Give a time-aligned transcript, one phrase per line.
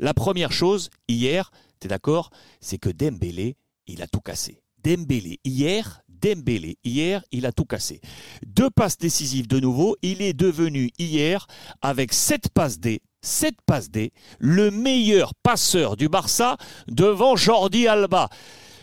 [0.00, 4.62] La première chose, hier, tu es d'accord, c'est que Dembélé, il a tout cassé.
[4.82, 8.00] Dembélé, hier, Dembélé, hier, il a tout cassé.
[8.46, 11.46] Deux passes décisives de nouveau, il est devenu hier,
[11.82, 16.56] avec sept passes D, sept passes D, le meilleur passeur du Barça
[16.88, 18.30] devant Jordi Alba.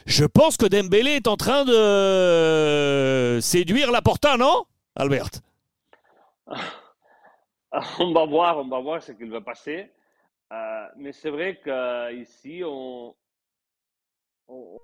[0.06, 4.66] Je pense que Dembélé est en train de séduire la Porta, non,
[4.96, 5.32] Albert?
[7.98, 9.92] On va voir, on va voir ce qu'il va passer.
[10.54, 13.15] Euh, mais c'est vrai qu'ici, on,
[14.47, 14.79] on,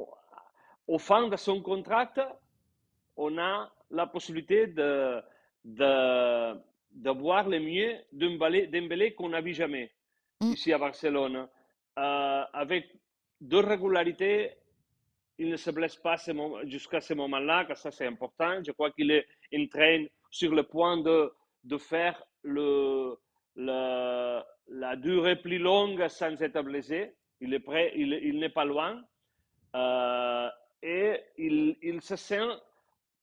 [0.87, 2.11] au fin de son contrat,
[3.15, 5.21] on a la possibilité de,
[5.63, 6.53] de,
[6.91, 9.91] de voir le mieux Dembélé qu'on n'a vu jamais
[10.41, 10.51] mm.
[10.51, 11.47] ici à Barcelone.
[11.97, 12.91] Euh, avec
[13.39, 14.51] deux régularités,
[15.37, 16.15] il ne se blesse pas
[16.63, 18.61] jusqu'à ce moment-là, que ça c'est important.
[18.65, 21.31] Je crois qu'il est en train sur le point de,
[21.63, 23.17] de faire le,
[23.55, 27.15] le, la durée plus longue sans être blessé.
[27.39, 29.03] Il est prêt, il, il n'est pas loin.
[29.75, 30.49] Euh,
[30.81, 32.47] et il, il, se sent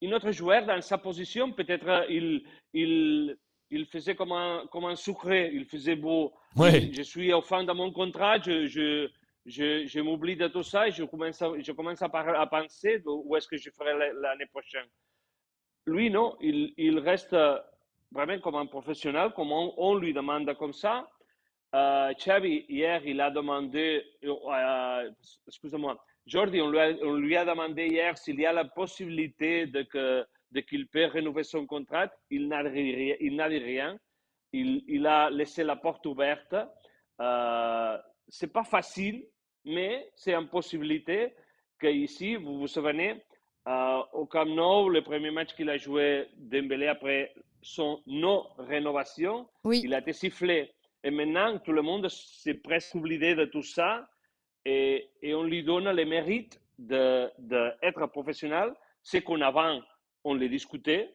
[0.02, 1.52] un autre joueur dans sa position.
[1.52, 3.36] Peut-être il, il,
[3.70, 6.32] il faisait comme un, comme un sucré, il faisait beau.
[6.56, 6.90] Ouais.
[6.92, 9.08] Je suis au fin de mon contrat, je, je,
[9.46, 13.02] je, je m'oublie de tout ça et je commence à, je commence à, à penser
[13.06, 14.86] où est-ce que je ferai l'année prochaine.
[15.86, 17.36] Lui, non, il, il reste
[18.10, 21.08] vraiment comme un professionnel, comme on, lui demande comme ça.
[21.74, 25.10] Euh, Xavi, hier, il a demandé, euh,
[25.46, 29.82] excusez-moi, Jordi, on lui, a, demandé hier s'il y a la possibilité de
[30.60, 32.08] qu'il peut renouveler son contrat.
[32.30, 33.96] Il n'a n'a rien.
[34.52, 36.54] Il, il, a laissé la porte ouverte.
[37.20, 39.24] Euh, c'est pas facile,
[39.64, 41.34] mais c'est une possibilité
[41.78, 43.22] que ici, vous vous souvenez,
[43.68, 49.82] euh, au Camp Nou, le premier match qu'il a joué Dembélé après son non-rénovation, oui.
[49.84, 50.72] il a été sifflé.
[51.02, 54.08] Et maintenant, tout le monde s'est presque oublié de tout ça
[54.64, 58.74] et, et on lui donne le mérite d'être de, de professionnel.
[59.02, 59.80] C'est qu'on avant,
[60.24, 61.14] on le discutait,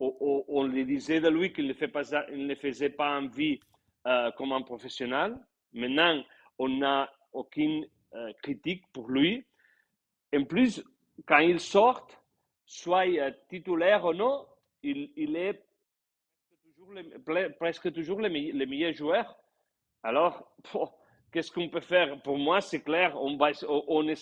[0.00, 3.60] on, on, lui disait de lui qu'il ne, fait pas, il ne faisait pas envie
[4.06, 5.36] euh, comme un professionnel.
[5.72, 6.22] Maintenant,
[6.58, 9.44] on n'a aucune euh, critique pour lui.
[10.34, 10.82] En plus,
[11.26, 12.06] quand il sort,
[12.66, 13.06] soit
[13.48, 14.46] titulaire ou non,
[14.82, 15.62] il, il est
[16.82, 19.36] toujours presque toujours le, le, meilleur joueur.
[20.02, 20.54] Alors,
[21.32, 22.20] qu'est-ce qu'on peut faire?
[22.22, 24.14] Pour moi, c'est clair, on va, on, on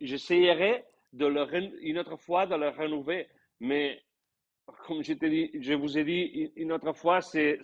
[0.00, 3.28] j'essayerai de le, une autre fois de le renouveler.
[3.60, 4.02] Mais
[4.86, 7.60] comme je, dit, je vous ai dit une autre fois, c'est,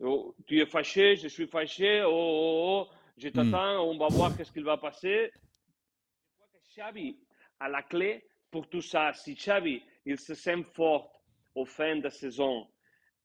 [0.00, 3.88] oh, tu es fâché, je suis fâché, oh, oh, oh je t'attends, mm.
[3.88, 5.30] on va voir qu'est-ce qu'il va passer.
[5.32, 7.18] Je crois que Xavi
[7.58, 9.12] a la clé pour tout ça.
[9.12, 11.22] Si Xavi, il se sent fort
[11.54, 12.66] au fin de saison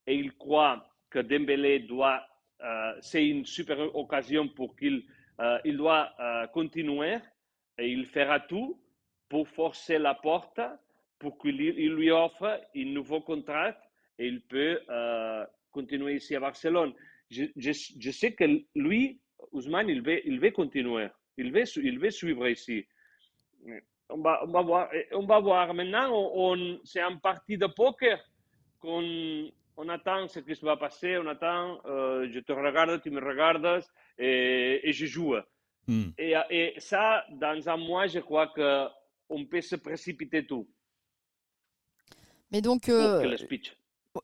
[0.08, 2.26] et il croit que Dembélé doit,
[2.62, 5.04] euh, c'est une super occasion pour qu'il
[5.40, 7.18] euh, il doit euh, continuer
[7.78, 8.80] et il fera tout
[9.28, 10.62] pour forcer la porte
[11.20, 13.76] pour qu'il lui offre un nouveau contrat
[14.18, 16.94] et il peut euh, continuer ici à Barcelone.
[17.30, 18.46] Je, je, je, sais que
[18.76, 19.20] lui,
[19.52, 21.08] Ousmane, il veut, il veut continuer.
[21.38, 22.86] Il veut, il veut suivre ici.
[24.10, 24.90] On va, on va, voir.
[25.12, 25.74] On va voir.
[25.74, 28.24] Maintenant, on, c'est un parti de poker
[28.80, 31.18] qu'on on attend ce qui va passer.
[31.18, 33.84] On attend, euh, je te regarde, tu me regardes
[34.18, 35.36] et, et je joue.
[35.88, 36.10] Mm.
[36.18, 40.68] Et, et, ça, dans un mois, je crois qu'on peut se précipiter tout.
[42.52, 42.90] Mais donc.
[42.90, 43.24] Euh...
[43.24, 43.76] le speech.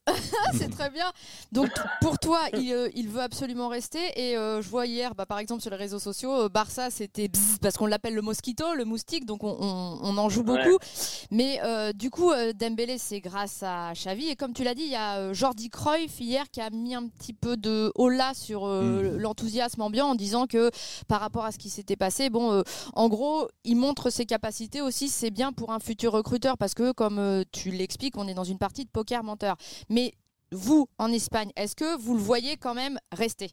[0.54, 1.12] c'est très bien.
[1.52, 1.70] Donc
[2.02, 4.00] pour toi, il, euh, il, veut absolument rester.
[4.16, 7.30] Et euh, je vois hier, bah, par exemple sur les réseaux sociaux, euh, Barça c'était
[7.62, 10.58] parce qu'on l'appelle le mosquito, le moustique, donc on, on, on en joue beaucoup.
[10.58, 11.28] Ouais.
[11.30, 11.60] Mais
[11.94, 14.30] du coup, Dembélé c'est grâce à Xavi.
[14.30, 17.08] Et comme tu l'as dit, il y a Jordi Cruyff hier qui a mis un
[17.08, 19.18] petit peu de holà sur mmh.
[19.18, 20.72] l'enthousiasme ambiant en disant que
[21.08, 22.64] par rapport à ce qui s'était passé, bon,
[22.94, 25.10] en gros, il montre ses capacités aussi.
[25.10, 28.58] C'est bien pour un futur recruteur parce que comme tu l'expliques, on est dans une
[28.58, 29.58] partie de poker menteur.
[29.92, 30.14] Mais
[30.54, 33.50] vous, en Espagne, est-ce que vous le voyez quand même rester?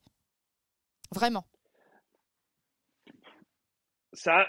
[1.12, 1.44] Vraiment?
[4.12, 4.46] Ça,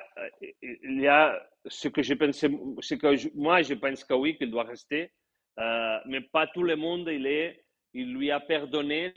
[0.62, 2.50] il y a ce que je pensais,
[2.82, 5.12] ce que je, moi je pense que oui, qu'il doit rester,
[5.60, 9.14] euh, mais pas tout le monde, il, est, il lui a pardonné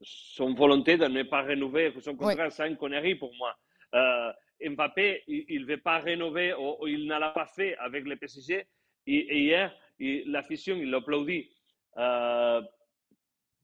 [0.00, 2.52] son volonté de ne pas renouveler son contrat, oui.
[2.52, 3.56] c'est une connerie pour moi.
[3.94, 8.04] Euh, Mbappé, il ne veut pas rénover ou, ou il ne l'a pas fait avec
[8.04, 8.66] le PSG.
[9.06, 11.48] Et, et hier, et l'afición, il l'applaudit.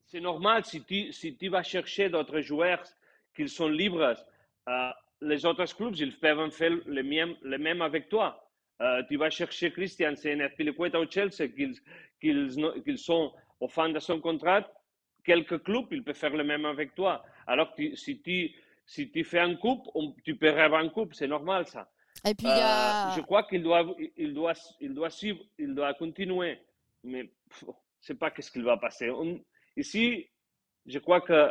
[0.07, 2.83] C'est normal si tu, si tu vas chercher d'autres joueurs
[3.35, 4.15] qui sont libres,
[4.69, 4.91] euh,
[5.23, 8.47] les autres clubs, ils peuvent faire le même, le même avec toi.
[8.83, 11.77] Euh, tu vas chercher Christian, c'est Pilicueta au Chelsea, qu'ils,
[12.21, 12.51] qu'ils,
[12.85, 14.69] qu'ils sont au fin de son contrat,
[15.25, 17.25] quelques clubs, il peut faire le même avec toi.
[17.47, 18.51] Alors que si tu,
[18.85, 21.89] si tu fais un coupe, on, tu peux rêver un coupe, c'est normal ça.
[22.25, 23.11] Et puis, il y a...
[23.11, 23.85] Euh, je crois qu'il doit,
[24.17, 26.59] il doit, il doit suivre, il doit continuer.
[27.03, 27.31] Mais
[27.61, 29.11] je ne sais pas qu'est-ce qu'il va passer.
[29.11, 29.41] On-
[29.77, 30.29] ici,
[30.87, 31.51] je crois que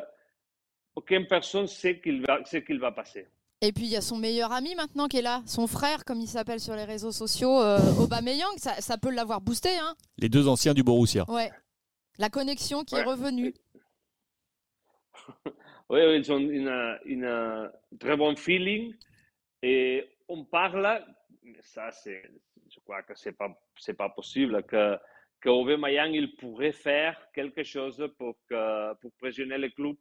[0.95, 3.27] aucune personne sait qu'il va, ce qu'il va passer.
[3.63, 6.19] Et puis il y a son meilleur ami maintenant qui est là, son frère comme
[6.19, 10.29] il s'appelle sur les réseaux sociaux, euh, Aubameyang, ça, ça peut l'avoir boosté, hein Les
[10.29, 11.29] deux anciens du Borussia.
[11.29, 11.51] Ouais.
[12.17, 13.53] La connexion qui est revenue.
[15.89, 18.95] Oui, ils ont une, une très bon feeling
[19.61, 20.87] et on parle,
[21.43, 22.23] mais ça c'est,
[22.73, 24.97] je crois que c'est pas, c'est pas possible que
[25.41, 29.95] que Aubameyang il pourrait faire quelque chose pour que pour pressionner le club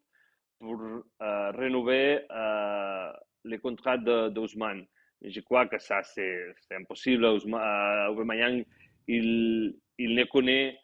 [0.59, 3.11] pour euh, rénover euh,
[3.45, 3.97] les contrats
[4.35, 4.85] d'Ousmane.
[5.23, 7.25] Je crois que ça c'est impossible.
[7.25, 8.65] Ousmane, euh, Aubameyang
[9.09, 10.79] il il ne connaît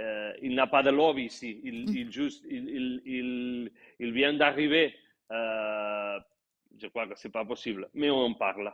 [0.00, 1.60] euh, il n'a pas de lobby ici.
[1.62, 1.96] Il, Mm.
[2.00, 4.94] il juste, il, il, il, il vient d'arriver.
[5.30, 6.18] Euh,
[6.80, 8.72] je crois que c'est pas possible, mais on en parle.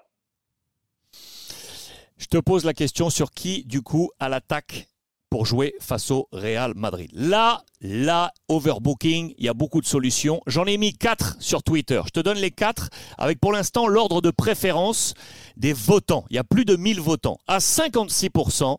[2.17, 4.88] Je te pose la question sur qui, du coup, à l'attaque
[5.31, 7.08] pour jouer face au Real Madrid.
[7.14, 10.43] Là, là, overbooking, il y a beaucoup de solutions.
[10.47, 12.02] J'en ai mis quatre sur Twitter.
[12.05, 15.14] Je te donne les quatre avec pour l'instant l'ordre de préférence
[15.56, 16.26] des votants.
[16.31, 17.38] Il y a plus de 1000 votants.
[17.46, 18.76] À 56%,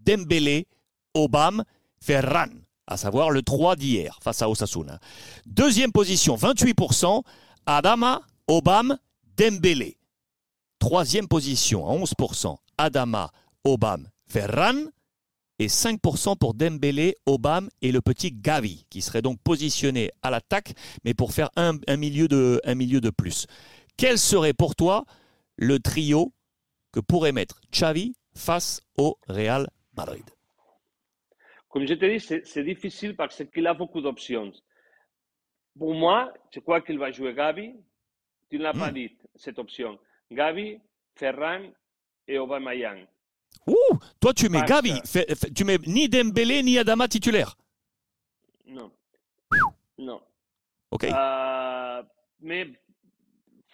[0.00, 0.66] Dembélé,
[1.14, 1.64] Obama,
[2.02, 2.48] Ferran,
[2.86, 4.98] à savoir le 3 d'hier face à Osasuna.
[5.44, 7.22] Deuxième position, 28%,
[7.66, 8.98] Adama, Obama,
[9.36, 9.96] Dembélé.
[10.78, 13.30] Troisième position, à 11%, Adama,
[13.64, 14.86] Obam, Ferran.
[15.58, 20.72] Et 5% pour Dembélé, Obam et le petit Gavi, qui serait donc positionné à l'attaque,
[21.04, 23.46] mais pour faire un, milieu de, plus.
[23.98, 25.04] Quel serait pour toi
[25.56, 26.32] le trio
[26.92, 30.24] que pourrait mettre Xavi face au Real Madrid?
[31.68, 34.52] Comme je dis, c'est c'est difficile parce qu'il a beaucoup d'options.
[35.78, 37.74] Pour moi, je crois qu'il va jouer Gavi.
[38.50, 38.94] Tu ne l'as pas Mm.
[38.94, 39.98] dit, cette option.
[40.30, 40.78] Gavi,
[41.14, 41.70] Ferran
[42.26, 43.06] et Aubameyang.
[43.66, 43.74] Ouh,
[44.20, 45.00] toi tu mets Parce Gavi,
[45.54, 47.56] tu mets ni Dembélé ni Adama titulaire.
[48.66, 48.90] Non.
[49.98, 50.20] Non.
[50.90, 51.04] Ok.
[51.04, 52.02] Euh,
[52.40, 52.66] mais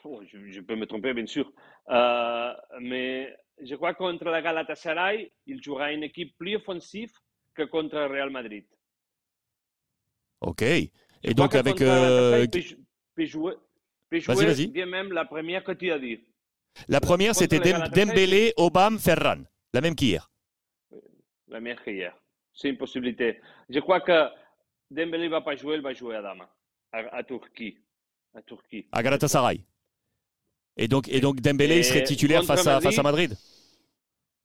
[0.05, 1.51] oh, je, je peux me tromper, bien sûr.
[1.91, 7.13] Euh, mais je crois que contre la Galatasaray, il jouera une équipe plus offensive
[7.55, 8.65] que contre le Real Madrid.
[10.41, 10.63] Ok.
[10.63, 10.91] Et
[11.23, 13.27] Je donc avec euh, peut,
[14.11, 14.67] peut Vas-y, vas-y.
[14.69, 16.25] bien même la première que tu as dit.
[16.89, 19.43] la première contre c'était Dem- Dembélé, Obam, Ferran,
[19.73, 20.31] la même qu'hier.
[21.49, 22.15] La meilleure qu'hier.
[22.53, 23.41] C'est une possibilité.
[23.69, 24.29] Je crois que
[24.91, 26.49] Dembélé ne va pas jouer, il va jouer à Dama,
[26.93, 27.79] à, à Turquie.
[28.35, 28.87] À Turquie.
[28.93, 29.61] à Galatasaray.
[30.77, 33.39] Et donc, et donc Dembélé serait titulaire face à, face à Madrid, Madrid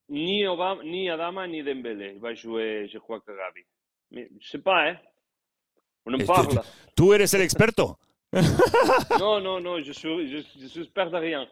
[0.10, 2.14] Ni, Obama, ni Adama, ni Dembélé.
[2.16, 3.64] Il va jouer, je crois que Gavi.
[4.12, 4.98] Mais je sais pas, hein.
[6.06, 6.48] On en Et parle.
[6.50, 6.57] tu-
[6.96, 7.98] Tú eres el experto.
[9.19, 11.48] Non, non, non, je suis, je, je suis de rien.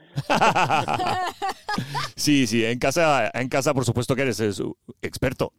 [2.16, 5.52] sí, sí, en casa, en casa por supuesto que eres su- experto.